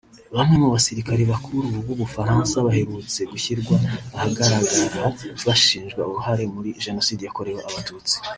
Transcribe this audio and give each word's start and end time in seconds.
Bamwe 0.35 0.55
mu 0.61 0.67
basirikare 0.75 1.21
bakuru 1.31 1.67
b’u 1.85 1.95
Bufaransa 2.01 2.55
baherutse 2.65 3.19
gushyirwa 3.31 3.75
ahagaragara 4.15 4.85
bashinjwa 5.47 6.01
uruhare 6.09 6.43
muri 6.53 6.69
Jenoside 6.85 7.21
yakorewe 7.23 7.59
Abatutsi 7.69 8.15